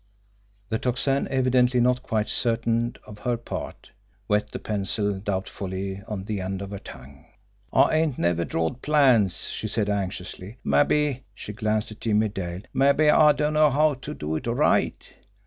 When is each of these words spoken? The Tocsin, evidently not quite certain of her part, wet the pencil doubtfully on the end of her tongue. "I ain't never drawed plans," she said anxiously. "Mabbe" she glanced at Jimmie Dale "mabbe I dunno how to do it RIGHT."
The 0.69 0.79
Tocsin, 0.79 1.27
evidently 1.27 1.79
not 1.79 2.01
quite 2.01 2.27
certain 2.27 2.95
of 3.05 3.19
her 3.19 3.37
part, 3.37 3.91
wet 4.27 4.49
the 4.49 4.57
pencil 4.57 5.19
doubtfully 5.19 6.01
on 6.07 6.23
the 6.25 6.41
end 6.41 6.63
of 6.63 6.71
her 6.71 6.79
tongue. 6.79 7.25
"I 7.71 7.93
ain't 7.97 8.17
never 8.17 8.43
drawed 8.43 8.81
plans," 8.81 9.49
she 9.51 9.67
said 9.67 9.91
anxiously. 9.91 10.57
"Mabbe" 10.63 11.21
she 11.35 11.53
glanced 11.53 11.91
at 11.91 12.01
Jimmie 12.01 12.29
Dale 12.29 12.61
"mabbe 12.73 13.09
I 13.11 13.31
dunno 13.33 13.69
how 13.69 13.93
to 13.93 14.15
do 14.15 14.35
it 14.37 14.47
RIGHT." 14.47 15.07